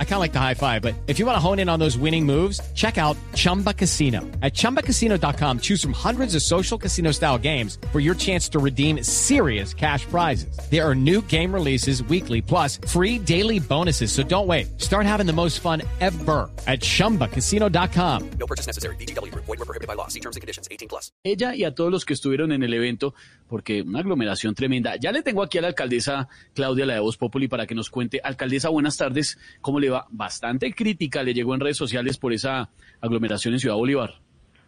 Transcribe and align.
I 0.00 0.04
kind 0.04 0.14
of 0.14 0.20
like 0.20 0.32
the 0.32 0.40
high 0.40 0.54
five, 0.54 0.82
but 0.82 0.96
if 1.06 1.20
you 1.20 1.26
want 1.26 1.36
to 1.36 1.40
hone 1.40 1.60
in 1.60 1.68
on 1.68 1.78
those 1.78 1.96
winning 1.96 2.26
moves, 2.26 2.60
check 2.74 2.98
out 2.98 3.16
Chumba 3.34 3.72
Casino. 3.72 4.22
At 4.42 4.54
ChumbaCasino.com, 4.54 5.60
choose 5.60 5.80
from 5.80 5.92
hundreds 5.92 6.34
of 6.34 6.42
social 6.42 6.76
casino 6.76 7.12
style 7.12 7.38
games 7.38 7.78
for 7.92 8.00
your 8.00 8.16
chance 8.16 8.48
to 8.48 8.58
redeem 8.58 9.04
serious 9.04 9.72
cash 9.72 10.04
prizes. 10.06 10.58
There 10.68 10.84
are 10.84 10.96
new 10.96 11.22
game 11.22 11.54
releases 11.54 12.02
weekly, 12.02 12.42
plus 12.42 12.78
free 12.88 13.20
daily 13.20 13.60
bonuses. 13.60 14.10
So 14.10 14.24
don't 14.24 14.48
wait. 14.48 14.80
Start 14.80 15.06
having 15.06 15.26
the 15.26 15.32
most 15.32 15.60
fun 15.60 15.82
ever 16.00 16.50
at 16.66 16.80
ChumbaCasino.com. 16.80 18.30
No 18.40 18.46
purchase 18.46 18.66
necessary. 18.66 18.96
BGW. 18.96 19.32
Void 19.34 19.46
were 19.46 19.56
prohibited 19.58 19.86
by 19.86 19.94
law. 19.94 20.08
See 20.08 20.20
terms 20.20 20.34
and 20.34 20.40
conditions. 20.40 20.66
18 20.72 20.88
plus. 20.88 21.12
ella 21.22 21.54
y 21.54 21.64
a 21.64 21.74
todos 21.74 21.92
los 21.92 22.04
que 22.04 22.14
estuvieron 22.14 22.52
en 22.52 22.62
el 22.62 22.74
evento, 22.74 23.14
porque 23.48 23.82
una 23.82 24.00
aglomeración 24.00 24.54
tremenda. 24.54 24.96
Ya 24.96 25.12
le 25.12 25.22
tengo 25.22 25.42
aquí 25.42 25.58
a 25.58 25.62
la 25.62 25.68
alcaldesa 25.68 26.28
Claudia, 26.54 26.86
la 26.86 26.94
de 26.94 27.00
Voz 27.00 27.16
Populi, 27.16 27.48
para 27.48 27.66
que 27.66 27.74
nos 27.74 27.90
cuente. 27.90 28.20
Alcaldesa, 28.22 28.68
buenas 28.68 28.96
tardes. 28.96 29.38
¿Cómo 29.60 29.80
le 29.80 29.87
Bastante 30.10 30.72
crítica 30.72 31.22
le 31.22 31.34
llegó 31.34 31.54
en 31.54 31.60
redes 31.60 31.76
sociales 31.76 32.18
por 32.18 32.32
esa 32.32 32.68
aglomeración 33.00 33.54
en 33.54 33.60
Ciudad 33.60 33.76
Bolívar. 33.76 34.10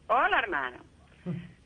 Hola, 0.09 0.41
hermano. 0.43 0.79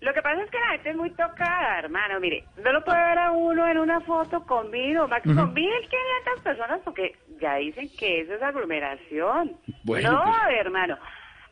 Lo 0.01 0.13
que 0.13 0.21
pasa 0.21 0.43
es 0.43 0.51
que 0.51 0.59
la 0.59 0.73
gente 0.73 0.91
es 0.91 0.97
muy 0.97 1.11
tocada, 1.13 1.79
hermano. 1.79 2.21
Mire, 2.21 2.45
no 2.63 2.73
lo 2.73 2.85
puede 2.85 2.99
ver 2.99 3.19
a 3.19 3.31
uno 3.31 3.67
en 3.67 3.79
una 3.79 4.01
foto 4.01 4.45
conmigo, 4.45 5.09
Max, 5.09 5.23
con 5.25 5.55
1.500 5.55 6.43
personas, 6.43 6.81
porque 6.85 7.17
ya 7.41 7.55
dicen 7.57 7.89
que 7.99 8.21
eso 8.21 8.35
es 8.35 8.43
aglomeración. 8.43 9.57
Bueno, 9.83 10.13
no, 10.13 10.25
pues- 10.25 10.61
hermano. 10.61 10.99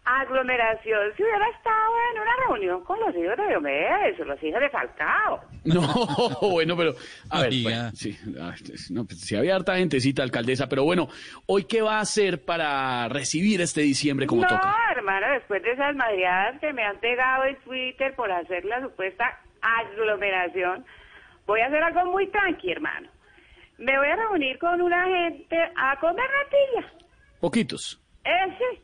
Aglomeración, 0.05 1.12
si 1.16 1.23
hubiera 1.23 1.48
estado 1.48 1.92
en 2.12 2.20
una 2.20 2.37
reunión 2.48 2.83
con 2.83 2.98
los 2.98 3.15
hijos 3.15 3.37
de 3.37 3.47
Diomedes 3.48 4.19
o 4.19 4.24
los 4.24 4.43
hijos 4.43 4.60
de 4.60 4.69
Falcao. 4.69 5.41
No, 5.65 5.80
bueno, 6.51 6.77
pero 6.77 6.95
a 7.30 7.43
ver, 7.43 7.52
bueno, 7.63 7.90
sí, 7.93 8.18
ah, 8.41 8.52
no, 8.91 9.04
pues, 9.04 9.21
sí 9.21 9.37
había 9.37 9.54
harta 9.54 9.76
gentecita, 9.76 10.24
alcaldesa, 10.24 10.68
pero 10.68 10.82
bueno, 10.82 11.09
¿hoy 11.46 11.65
qué 11.65 11.82
va 11.82 11.99
a 11.99 12.01
hacer 12.01 12.45
para 12.45 13.09
recibir 13.09 13.60
este 13.60 13.82
diciembre 13.82 14.26
como 14.26 14.43
no, 14.43 14.49
toca? 14.49 14.74
hermano, 14.91 15.26
después 15.35 15.63
de 15.63 15.71
esas 15.71 15.95
madriadas 15.95 16.59
que 16.60 16.73
me 16.73 16.82
han 16.82 16.98
pegado 16.98 17.45
en 17.45 17.57
Twitter 17.60 18.15
por 18.16 18.30
hacer 18.32 18.65
la 18.65 18.80
supuesta 18.80 19.41
aglomeración, 19.60 20.85
voy 21.46 21.60
a 21.60 21.66
hacer 21.66 21.82
algo 21.82 22.10
muy 22.10 22.26
tranqui, 22.26 22.73
hermano. 22.73 23.09
Me 23.79 23.96
voy 23.98 24.09
a 24.09 24.16
reunir 24.16 24.59
con 24.59 24.80
una 24.80 25.04
gente 25.04 25.59
a 25.76 25.98
comer 26.01 26.26
natilla. 26.29 26.93
Poquitos. 27.41 28.01
Ese. 28.24 28.82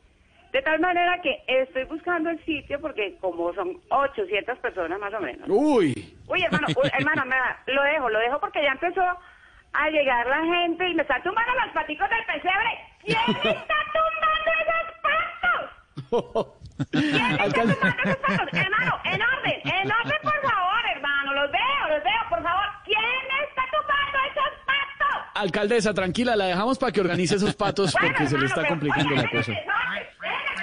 De 0.53 0.63
tal 0.63 0.81
manera 0.81 1.21
que 1.21 1.43
estoy 1.47 1.85
buscando 1.85 2.31
el 2.31 2.43
sitio 2.45 2.81
porque 2.81 3.17
como 3.21 3.53
son 3.55 3.79
800 3.91 4.59
personas 4.59 4.99
más 4.99 5.13
o 5.13 5.21
menos. 5.21 5.47
Uy, 5.49 6.17
Uy, 6.27 6.43
hermano, 6.43 6.67
uy, 6.69 6.91
hermano, 6.99 7.25
me 7.27 7.37
da- 7.37 7.63
lo 7.67 7.83
dejo, 7.83 8.09
lo 8.09 8.19
dejo 8.19 8.41
porque 8.41 8.63
ya 8.63 8.73
empezó 8.73 9.03
a 9.75 9.91
llegar 9.91 10.27
la 10.27 10.43
gente 10.45 10.89
y 10.89 10.95
me 10.95 11.03
está 11.03 11.23
tumbando 11.23 11.53
los 11.65 11.73
paticos 11.75 12.09
del 12.09 12.25
pesebre. 12.25 12.71
¿Quién 13.05 13.19
está 13.57 13.75
tumbando 13.93 14.51
esos 14.63 14.87
patos? 15.03 16.89
¿Quién 16.91 17.15
está 17.15 17.45
tumbando 17.45 18.03
esos 18.05 18.17
patos? 18.17 18.49
Hermano, 18.53 19.01
en 19.05 19.23
orden, 19.23 19.61
en 19.65 19.93
orden, 19.93 20.19
por 20.23 20.41
favor, 20.41 20.81
hermano, 20.95 21.35
los 21.35 21.53
veo, 21.53 21.89
los 21.91 22.05
veo, 22.05 22.23
por 22.31 22.43
favor. 22.43 22.65
¿Quién 22.85 22.99
está 23.49 23.63
tumbando 23.71 24.19
esos 24.31 24.59
patos? 24.65 25.25
alcaldesa, 25.35 25.95
tranquila, 25.95 26.35
la 26.35 26.47
dejamos 26.47 26.79
para 26.79 26.91
que 26.91 27.01
organice 27.01 27.37
esos 27.37 27.55
patos 27.55 27.93
Bueno, 27.93 28.09
porque 28.09 28.27
se 28.29 28.39
le 28.39 28.47
está 28.47 28.67
complicando 28.67 29.15
la 29.15 29.29
cosa. 29.31 29.53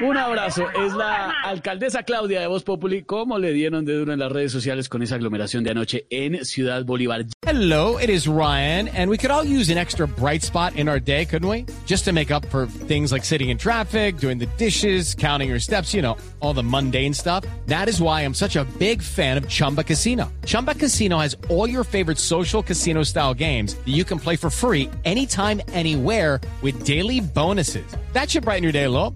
Un 0.02 0.18
abrazo, 0.18 0.68
es 0.72 0.94
la 0.94 1.34
alcaldesa 1.46 2.04
Claudia 2.04 2.42
de 2.42 2.48
Voz 2.48 2.64
Populi. 2.64 3.04
¿Cómo 3.04 3.40
le 3.40 3.54
dieron 3.54 3.86
de 3.86 3.94
duro 3.94 4.12
en 4.12 4.20
las 4.20 4.32
redes 4.32 4.52
sociales 4.52 4.90
con 4.90 5.02
esa 5.02 5.16
aglomeración 5.16 5.64
de 5.64 5.72
anoche 5.72 6.06
en 6.10 6.44
Ciudad 6.44 6.84
Bolívar? 6.84 7.26
Hello, 7.48 7.98
it 7.98 8.10
is 8.10 8.28
Ryan, 8.28 8.90
and 8.90 9.10
we 9.10 9.18
could 9.18 9.32
all 9.32 9.46
use 9.46 9.72
an 9.72 9.78
extra 9.78 10.06
bright 10.06 10.44
spot 10.44 10.76
in 10.76 10.90
our 10.90 11.00
day, 11.00 11.26
couldn't 11.26 11.48
we? 11.48 11.66
Just 11.86 12.04
to 12.06 12.12
make 12.12 12.30
up 12.30 12.46
for 12.48 12.68
things 12.88 13.12
like 13.12 13.24
sitting 13.24 13.50
in 13.50 13.58
traffic, 13.58 14.18
doing 14.18 14.38
the 14.38 14.48
dishes, 14.58 15.16
counting 15.16 15.48
your 15.48 15.60
steps, 15.60 15.94
you 15.94 16.02
know, 16.02 16.18
all 16.42 16.54
the 16.54 16.64
mundane 16.64 17.14
stuff. 17.14 17.46
That 17.68 17.88
is 17.88 18.02
why 18.02 18.22
I'm 18.22 18.34
such 18.34 18.58
a 18.58 18.66
big 18.78 19.02
fan 19.02 19.38
of 19.38 19.48
Chumba 19.48 19.84
Casino. 19.84 20.30
Chumba 20.46 20.76
Casino 20.76 21.20
has 21.20 21.38
all 21.50 21.70
your 21.70 21.86
favorite 21.86 22.18
social 22.18 22.62
casino 22.62 23.04
style 23.04 23.34
games 23.34 23.76
that 23.76 23.94
you 23.94 24.04
can 24.04 24.20
play 24.20 24.36
for 24.36 24.50
free 24.50 24.90
anytime, 25.06 25.62
anywhere 25.70 26.42
with 26.62 26.84
daily 26.84 27.22
bonuses. 27.22 27.86
That 28.12 28.30
should 28.30 28.44
brighten 28.44 28.64
your 28.64 28.74
day 28.74 28.84
a 28.84 28.90
little. 28.90 29.16